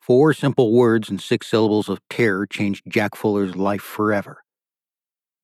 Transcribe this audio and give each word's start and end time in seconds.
Four 0.00 0.32
simple 0.32 0.72
words 0.72 1.08
and 1.08 1.20
six 1.20 1.46
syllables 1.46 1.88
of 1.88 2.00
terror 2.08 2.46
changed 2.46 2.84
Jack 2.88 3.14
Fuller's 3.14 3.54
life 3.54 3.82
forever. 3.82 4.44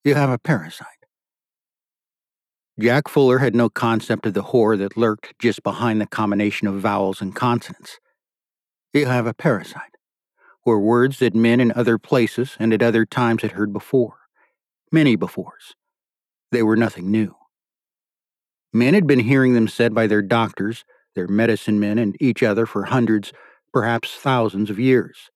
You 0.04 0.14
have 0.14 0.30
a 0.30 0.38
parasite. 0.38 0.88
Jack 2.79 3.08
Fuller 3.08 3.38
had 3.38 3.54
no 3.54 3.69
concept 3.69 4.27
of 4.27 4.34
the 4.34 4.42
horror 4.42 4.77
that 4.77 4.96
lurked 4.96 5.38
just 5.38 5.62
behind 5.62 6.00
the 6.00 6.06
combination 6.06 6.69
of 6.69 6.80
vowels 6.80 7.21
and 7.21 7.34
consonants. 7.34 7.98
You 8.92 9.06
have 9.06 9.27
a 9.27 9.34
parasite 9.34 9.96
were 10.66 10.80
words 10.80 11.20
that 11.20 11.34
men 11.34 11.61
in 11.61 11.73
other 11.73 11.96
places 11.96 12.57
and 12.59 12.73
at 12.75 12.82
other 12.82 13.07
times 13.07 13.43
had 13.43 13.52
heard 13.52 13.73
before. 13.73 14.18
Many 14.91 15.16
befores. 15.16 15.75
They 16.50 16.62
were 16.62 16.77
nothing 16.77 17.11
new. 17.11 17.36
Men 18.73 18.93
had 18.93 19.07
been 19.07 19.20
hearing 19.20 19.54
them 19.54 19.68
said 19.68 19.95
by 19.95 20.07
their 20.09 20.23
doctors, 20.23 20.84
their 21.14 21.29
medicine 21.29 21.80
men, 21.80 21.98
and 21.98 22.16
each 22.20 22.43
other 22.43 22.66
for 22.66 22.84
hundreds, 22.84 23.32
perhaps 23.77 24.14
thousands 24.14 24.70
of 24.70 24.79
years. 24.79 25.29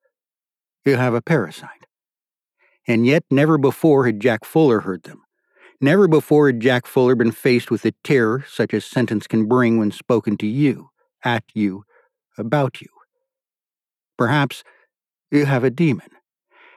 You 0.86 0.96
have 0.96 1.12
a 1.12 1.20
parasite. 1.20 1.84
And 2.88 3.04
yet 3.04 3.22
never 3.30 3.58
before 3.58 4.06
had 4.06 4.18
Jack 4.18 4.46
Fuller 4.46 4.80
heard 4.80 5.02
them. 5.02 5.20
Never 5.78 6.08
before 6.08 6.46
had 6.46 6.58
Jack 6.58 6.86
Fuller 6.86 7.14
been 7.14 7.32
faced 7.32 7.70
with 7.70 7.82
the 7.82 7.92
terror 8.02 8.42
such 8.48 8.72
a 8.72 8.80
sentence 8.80 9.26
can 9.26 9.44
bring 9.44 9.76
when 9.76 9.90
spoken 9.90 10.38
to 10.38 10.46
you, 10.46 10.88
at 11.22 11.44
you, 11.52 11.84
about 12.38 12.80
you. 12.80 12.88
Perhaps 14.16 14.64
you 15.30 15.44
have 15.44 15.62
a 15.62 15.68
demon, 15.68 16.08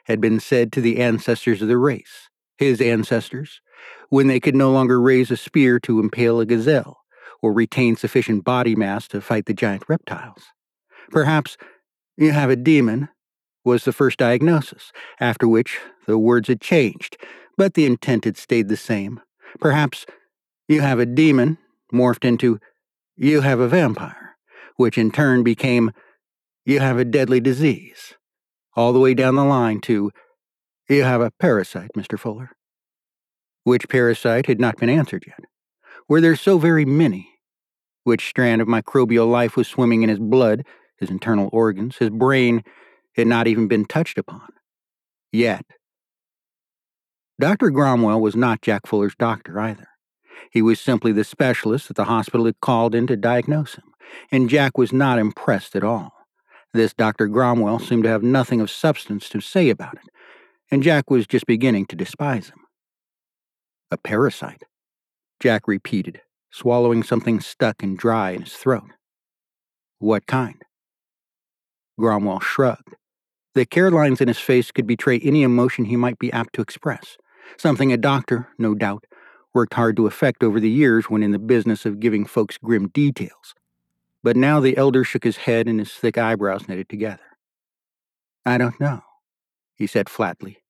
had 0.03 0.19
been 0.19 0.41
said 0.41 0.73
to 0.73 0.81
the 0.81 0.99
ancestors 0.99 1.61
of 1.61 1.69
the 1.69 1.77
race, 1.77 2.27
his 2.57 2.81
ancestors, 2.81 3.61
when 4.09 4.27
they 4.27 4.41
could 4.41 4.53
no 4.53 4.69
longer 4.69 4.99
raise 4.99 5.31
a 5.31 5.37
spear 5.37 5.79
to 5.79 6.01
impale 6.01 6.41
a 6.41 6.45
gazelle 6.45 6.97
or 7.41 7.53
retain 7.53 7.95
sufficient 7.95 8.43
body 8.43 8.75
mass 8.75 9.07
to 9.07 9.21
fight 9.21 9.45
the 9.45 9.53
giant 9.53 9.83
reptiles. 9.87 10.43
Perhaps 11.11 11.57
you 12.17 12.31
have 12.31 12.49
a 12.49 12.55
demon 12.55 13.09
was 13.63 13.85
the 13.85 13.93
first 13.93 14.19
diagnosis, 14.19 14.91
after 15.19 15.47
which 15.47 15.79
the 16.05 16.17
words 16.17 16.47
had 16.47 16.61
changed, 16.61 17.17
but 17.57 17.73
the 17.73 17.85
intent 17.85 18.25
had 18.25 18.37
stayed 18.37 18.67
the 18.67 18.77
same. 18.77 19.21
Perhaps 19.59 20.05
you 20.67 20.81
have 20.81 20.99
a 20.99 21.05
demon 21.05 21.57
morphed 21.93 22.25
into 22.25 22.59
you 23.15 23.41
have 23.41 23.59
a 23.59 23.67
vampire, 23.67 24.35
which 24.75 24.97
in 24.97 25.11
turn 25.11 25.43
became 25.43 25.91
you 26.65 26.79
have 26.79 26.97
a 26.97 27.05
deadly 27.05 27.39
disease, 27.39 28.15
all 28.75 28.93
the 28.93 28.99
way 28.99 29.13
down 29.13 29.35
the 29.35 29.45
line 29.45 29.79
to 29.81 30.11
you 30.89 31.03
have 31.03 31.21
a 31.21 31.31
parasite, 31.31 31.91
Mr. 31.95 32.19
Fuller. 32.19 32.51
Which 33.63 33.87
parasite 33.87 34.47
had 34.47 34.59
not 34.59 34.77
been 34.77 34.89
answered 34.89 35.23
yet? 35.25 35.39
Were 36.09 36.19
there 36.19 36.35
so 36.35 36.57
very 36.57 36.85
many? 36.85 37.29
Which 38.03 38.27
strand 38.27 38.61
of 38.61 38.67
microbial 38.67 39.29
life 39.29 39.55
was 39.55 39.67
swimming 39.67 40.03
in 40.03 40.09
his 40.09 40.19
blood, 40.19 40.65
his 41.03 41.11
internal 41.11 41.49
organs, 41.51 41.97
his 41.97 42.09
brain 42.09 42.63
had 43.15 43.27
not 43.27 43.47
even 43.47 43.67
been 43.67 43.85
touched 43.85 44.17
upon? 44.17 44.47
Yet. 45.31 45.65
Dr. 47.39 47.71
Gromwell 47.71 48.21
was 48.21 48.35
not 48.35 48.61
Jack 48.61 48.87
Fuller's 48.87 49.15
doctor 49.17 49.59
either. 49.59 49.87
He 50.51 50.61
was 50.61 50.79
simply 50.79 51.11
the 51.11 51.23
specialist 51.23 51.87
that 51.87 51.95
the 51.97 52.05
hospital 52.05 52.45
had 52.45 52.59
called 52.61 52.95
in 52.95 53.07
to 53.07 53.17
diagnose 53.17 53.75
him, 53.75 53.85
and 54.31 54.49
Jack 54.49 54.77
was 54.77 54.93
not 54.93 55.19
impressed 55.19 55.75
at 55.75 55.83
all. 55.83 56.13
This 56.73 56.93
Dr. 56.93 57.27
Gromwell 57.27 57.79
seemed 57.79 58.03
to 58.03 58.09
have 58.09 58.23
nothing 58.23 58.61
of 58.61 58.71
substance 58.71 59.29
to 59.29 59.41
say 59.41 59.69
about 59.69 59.95
it, 59.95 60.09
and 60.71 60.83
Jack 60.83 61.09
was 61.09 61.27
just 61.27 61.45
beginning 61.45 61.85
to 61.87 61.95
despise 61.95 62.49
him. 62.49 62.59
A 63.91 63.97
parasite, 63.97 64.63
Jack 65.39 65.67
repeated, 65.67 66.21
swallowing 66.51 67.03
something 67.03 67.39
stuck 67.39 67.83
and 67.83 67.97
dry 67.97 68.31
in 68.31 68.43
his 68.43 68.53
throat. 68.53 68.89
What 69.99 70.25
kind? 70.25 70.61
Gromwell 71.99 72.41
shrugged. 72.41 72.95
The 73.55 73.65
care 73.65 73.91
lines 73.91 74.19
in 74.19 74.27
his 74.27 74.39
face 74.39 74.71
could 74.71 74.87
betray 74.87 75.19
any 75.19 75.43
emotion 75.43 75.85
he 75.85 75.95
might 75.95 76.17
be 76.17 76.31
apt 76.33 76.53
to 76.55 76.61
express, 76.61 77.17
something 77.57 77.93
a 77.93 77.97
doctor, 77.97 78.47
no 78.57 78.73
doubt, 78.73 79.05
worked 79.53 79.75
hard 79.75 79.95
to 79.97 80.07
effect 80.07 80.43
over 80.43 80.59
the 80.59 80.69
years 80.69 81.05
when 81.05 81.21
in 81.21 81.31
the 81.31 81.39
business 81.39 81.85
of 81.85 81.99
giving 81.99 82.25
folks 82.25 82.57
grim 82.57 82.87
details. 82.89 83.53
But 84.23 84.35
now 84.35 84.59
the 84.59 84.77
elder 84.77 85.03
shook 85.03 85.23
his 85.23 85.37
head 85.37 85.67
and 85.67 85.79
his 85.79 85.91
thick 85.91 86.17
eyebrows 86.17 86.67
knitted 86.67 86.89
together. 86.89 87.21
I 88.45 88.57
don't 88.57 88.79
know, 88.79 89.01
he 89.75 89.85
said 89.85 90.09
flatly. 90.09 90.63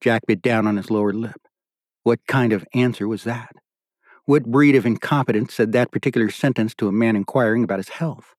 Jack 0.00 0.22
bit 0.26 0.42
down 0.42 0.66
on 0.66 0.76
his 0.76 0.90
lower 0.90 1.12
lip. 1.12 1.40
What 2.04 2.20
kind 2.26 2.52
of 2.52 2.64
answer 2.74 3.06
was 3.08 3.24
that? 3.24 3.50
What 4.24 4.44
breed 4.44 4.74
of 4.76 4.86
incompetence 4.86 5.54
said 5.54 5.72
that 5.72 5.92
particular 5.92 6.30
sentence 6.30 6.74
to 6.76 6.88
a 6.88 6.92
man 6.92 7.16
inquiring 7.16 7.64
about 7.64 7.78
his 7.78 7.90
health? 7.90 8.34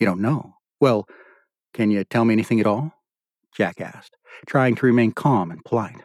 You 0.00 0.06
don't 0.06 0.22
know. 0.22 0.54
Well, 0.80 1.06
can 1.74 1.90
you 1.90 2.02
tell 2.04 2.24
me 2.24 2.32
anything 2.32 2.58
at 2.58 2.66
all? 2.66 2.92
Jack 3.54 3.80
asked, 3.80 4.16
trying 4.46 4.74
to 4.76 4.86
remain 4.86 5.12
calm 5.12 5.50
and 5.50 5.64
polite. 5.64 6.02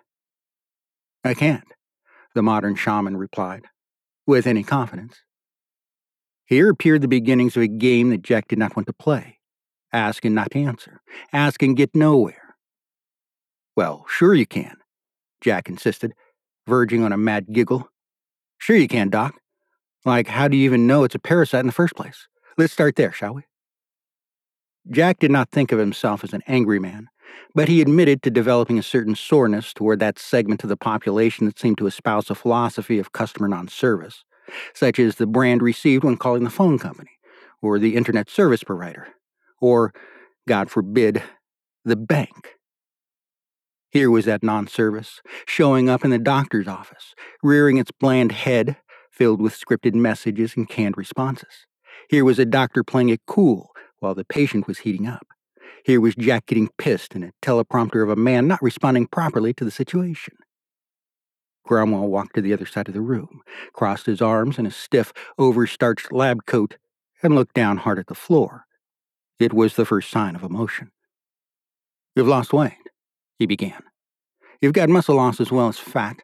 I 1.24 1.34
can't, 1.34 1.64
the 2.36 2.44
modern 2.44 2.76
shaman 2.76 3.18
replied, 3.18 3.64
with 4.28 4.46
any 4.46 4.64
confidence. 4.64 5.16
Here 6.46 6.70
appeared 6.70 7.02
the 7.02 7.08
beginnings 7.08 7.56
of 7.56 7.64
a 7.64 7.68
game 7.68 8.10
that 8.10 8.22
Jack 8.22 8.50
did 8.50 8.60
not 8.60 8.76
want 8.76 8.88
to 8.88 8.94
play. 8.94 9.40
Ask 9.94 10.26
and 10.26 10.36
not 10.36 10.56
answer. 10.56 11.02
Ask 11.32 11.64
and 11.64 11.78
get 11.78 11.96
nowhere. 11.96 12.58
Well, 13.76 14.06
sure 14.10 14.34
you 14.34 14.46
can, 14.46 14.76
Jack 15.42 15.70
insisted, 15.70 16.14
verging 16.68 17.04
on 17.04 17.14
a 17.14 17.18
mad 17.18 17.48
giggle. 17.52 17.90
Sure 18.58 18.76
you 18.76 18.88
can, 18.88 19.10
Doc. 19.10 19.36
Like, 20.04 20.28
how 20.28 20.48
do 20.48 20.58
you 20.58 20.66
even 20.66 20.86
know 20.86 21.04
it's 21.04 21.16
a 21.16 21.20
parasite 21.20 21.62
in 21.62 21.66
the 21.66 21.72
first 21.72 21.96
place? 21.96 22.28
Let's 22.58 22.74
start 22.74 22.96
there, 22.96 23.12
shall 23.12 23.34
we? 23.34 23.44
Jack 24.92 25.20
did 25.20 25.32
not 25.32 25.50
think 25.50 25.72
of 25.72 25.80
himself 25.80 26.24
as 26.24 26.34
an 26.34 26.44
angry 26.48 26.80
man, 26.80 27.10
but 27.54 27.68
he 27.68 27.82
admitted 27.82 28.22
to 28.22 28.30
developing 28.30 28.78
a 28.78 28.84
certain 28.84 29.16
soreness 29.16 29.74
toward 29.74 30.00
that 30.00 30.20
segment 30.20 30.64
of 30.64 30.70
the 30.70 30.78
population 30.78 31.46
that 31.46 31.60
seemed 31.60 31.78
to 31.80 31.88
espouse 31.88 32.30
a 32.30 32.36
philosophy 32.36 33.00
of 33.00 33.12
customer 33.12 33.48
non 33.48 33.68
service 33.68 34.24
such 34.74 35.00
as 35.00 35.16
the 35.16 35.28
brand 35.28 35.62
received 35.62 36.04
when 36.04 36.18
calling 36.18 36.44
the 36.44 36.50
phone 36.50 36.78
company, 36.78 37.12
or 37.62 37.80
the 37.80 37.96
internet 37.96 38.30
service 38.30 38.64
provider, 38.64 39.08
or, 39.60 39.94
God 40.48 40.70
forbid, 40.70 41.24
the 41.84 41.96
bank. 41.96 42.56
Here 43.92 44.12
was 44.12 44.26
that 44.26 44.44
non 44.44 44.68
service, 44.68 45.22
showing 45.46 45.90
up 45.90 46.04
in 46.04 46.12
the 46.12 46.20
doctor's 46.20 46.68
office, 46.68 47.16
rearing 47.42 47.78
its 47.78 47.92
bland 47.92 48.32
head, 48.32 48.78
filled 49.10 49.42
with 49.42 49.60
scripted 49.60 49.94
messages 49.94 50.56
and 50.56 50.68
canned 50.68 50.98
responses. 50.98 51.66
Here 52.10 52.26
was 52.26 52.38
a 52.38 52.46
doctor 52.46 52.84
playing 52.84 53.10
it 53.10 53.22
cool 53.26 53.72
while 54.00 54.16
the 54.16 54.26
patient 54.26 54.68
was 54.68 54.80
heating 54.80 55.08
up. 55.08 55.28
Here 55.84 56.02
was 56.02 56.16
Jack 56.16 56.48
getting 56.48 56.70
pissed 56.78 57.16
in 57.16 57.24
a 57.24 57.32
teleprompter 57.42 58.02
of 58.02 58.10
a 58.10 58.16
man 58.16 58.48
not 58.48 58.62
responding 58.62 59.08
properly 59.08 59.54
to 59.54 59.64
the 59.64 59.72
situation. 59.72 60.36
Gromwell 61.68 62.08
walked 62.08 62.36
to 62.36 62.42
the 62.42 62.54
other 62.54 62.66
side 62.66 62.88
of 62.88 62.94
the 62.94 63.02
room, 63.02 63.42
crossed 63.74 64.06
his 64.06 64.22
arms 64.22 64.58
in 64.58 64.66
a 64.66 64.72
stiff, 64.72 65.14
overstarched 65.40 66.12
lab 66.12 66.46
coat, 66.46 66.78
and 67.24 67.36
looked 67.36 67.56
down 67.56 67.78
hard 67.78 68.00
at 68.00 68.08
the 68.08 68.16
floor. 68.16 68.66
It 69.40 69.54
was 69.54 69.76
the 69.76 69.86
first 69.86 70.10
sign 70.10 70.36
of 70.36 70.44
emotion. 70.44 70.92
You've 72.16 72.28
lost 72.28 72.54
weight, 72.54 72.74
he 73.38 73.46
began. 73.46 73.82
You've 74.62 74.74
got 74.74 74.90
muscle 74.90 75.16
loss 75.16 75.40
as 75.42 75.52
well 75.52 75.68
as 75.68 75.78
fat, 75.78 76.18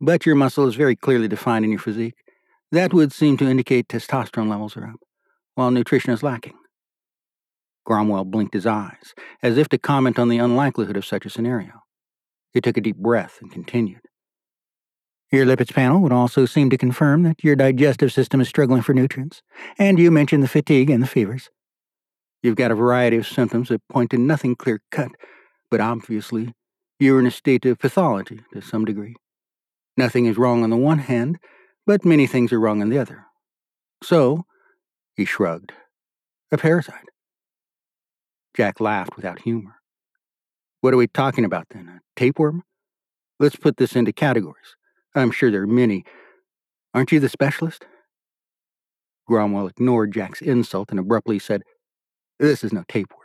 but 0.00 0.26
your 0.26 0.34
muscle 0.34 0.66
is 0.66 0.74
very 0.74 0.96
clearly 0.96 1.28
defined 1.28 1.64
in 1.64 1.70
your 1.70 1.80
physique. 1.80 2.16
That 2.72 2.92
would 2.92 3.12
seem 3.12 3.36
to 3.38 3.48
indicate 3.48 3.88
testosterone 3.88 4.50
levels 4.50 4.76
are 4.76 4.86
up, 4.86 5.00
while 5.54 5.70
nutrition 5.70 6.12
is 6.12 6.22
lacking. 6.22 6.54
Gromwell 7.88 8.30
blinked 8.30 8.54
his 8.54 8.66
eyes, 8.66 9.14
as 9.42 9.56
if 9.56 9.68
to 9.70 9.78
comment 9.78 10.18
on 10.18 10.28
the 10.28 10.38
unlikelihood 10.38 10.96
of 10.96 11.06
such 11.06 11.26
a 11.26 11.30
scenario. 11.30 11.82
He 12.52 12.60
took 12.60 12.76
a 12.76 12.80
deep 12.80 12.96
breath 12.96 13.38
and 13.40 13.50
continued. 13.50 14.00
Your 15.32 15.46
lipids 15.46 15.72
panel 15.72 16.00
would 16.00 16.12
also 16.12 16.44
seem 16.44 16.70
to 16.70 16.76
confirm 16.76 17.22
that 17.22 17.44
your 17.44 17.54
digestive 17.54 18.12
system 18.12 18.40
is 18.40 18.48
struggling 18.48 18.82
for 18.82 18.94
nutrients, 18.94 19.42
and 19.78 19.98
you 19.98 20.10
mentioned 20.10 20.42
the 20.42 20.48
fatigue 20.48 20.90
and 20.90 21.02
the 21.02 21.06
fevers. 21.06 21.50
You've 22.42 22.56
got 22.56 22.72
a 22.72 22.74
variety 22.74 23.16
of 23.16 23.26
symptoms 23.26 23.68
that 23.68 23.86
point 23.88 24.10
to 24.10 24.18
nothing 24.18 24.56
clear 24.56 24.82
cut, 24.90 25.12
but 25.70 25.80
obviously 25.80 26.54
you're 26.98 27.20
in 27.20 27.26
a 27.26 27.30
state 27.30 27.64
of 27.64 27.78
pathology 27.78 28.40
to 28.52 28.60
some 28.60 28.84
degree. 28.84 29.14
Nothing 29.96 30.26
is 30.26 30.36
wrong 30.36 30.64
on 30.64 30.70
the 30.70 30.76
one 30.76 30.98
hand, 30.98 31.38
but 31.86 32.04
many 32.04 32.26
things 32.26 32.52
are 32.52 32.60
wrong 32.60 32.82
on 32.82 32.88
the 32.88 32.98
other. 32.98 33.26
So, 34.02 34.44
he 35.14 35.24
shrugged, 35.24 35.72
a 36.50 36.58
parasite. 36.58 37.09
Jack 38.60 38.78
laughed 38.78 39.16
without 39.16 39.40
humor. 39.40 39.76
What 40.82 40.92
are 40.92 40.98
we 40.98 41.06
talking 41.06 41.46
about 41.46 41.68
then? 41.70 41.88
A 41.88 42.00
tapeworm? 42.14 42.62
Let's 43.38 43.56
put 43.56 43.78
this 43.78 43.96
into 43.96 44.12
categories. 44.12 44.76
I'm 45.14 45.30
sure 45.30 45.50
there 45.50 45.62
are 45.62 45.66
many. 45.66 46.04
Aren't 46.92 47.10
you 47.10 47.20
the 47.20 47.30
specialist? 47.30 47.86
Gromwell 49.26 49.70
ignored 49.70 50.12
Jack's 50.12 50.42
insult 50.42 50.90
and 50.90 51.00
abruptly 51.00 51.38
said, 51.38 51.62
This 52.38 52.62
is 52.62 52.70
no 52.70 52.84
tapeworm. 52.86 53.19